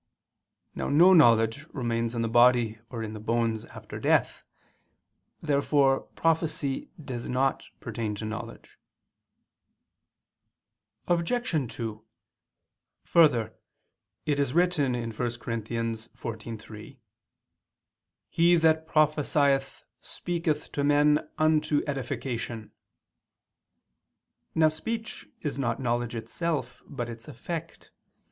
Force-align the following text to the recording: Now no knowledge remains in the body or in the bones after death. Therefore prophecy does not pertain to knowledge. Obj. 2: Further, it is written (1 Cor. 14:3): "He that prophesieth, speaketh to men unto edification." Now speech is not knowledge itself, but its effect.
Now 0.73 0.89
no 0.89 1.13
knowledge 1.13 1.65
remains 1.73 2.15
in 2.15 2.23
the 2.23 2.27
body 2.27 2.79
or 2.89 3.03
in 3.03 3.13
the 3.13 3.19
bones 3.19 3.65
after 3.65 3.99
death. 3.99 4.41
Therefore 5.43 5.99
prophecy 6.15 6.89
does 6.99 7.29
not 7.29 7.65
pertain 7.79 8.15
to 8.15 8.25
knowledge. 8.25 8.79
Obj. 11.07 11.51
2: 11.71 12.03
Further, 13.03 13.53
it 14.25 14.39
is 14.39 14.55
written 14.55 14.93
(1 14.93 15.13
Cor. 15.13 15.27
14:3): 15.27 16.97
"He 18.27 18.55
that 18.55 18.87
prophesieth, 18.87 19.83
speaketh 19.99 20.71
to 20.71 20.83
men 20.83 21.29
unto 21.37 21.83
edification." 21.85 22.71
Now 24.55 24.69
speech 24.69 25.29
is 25.41 25.59
not 25.59 25.79
knowledge 25.79 26.15
itself, 26.15 26.81
but 26.87 27.07
its 27.07 27.27
effect. 27.27 27.91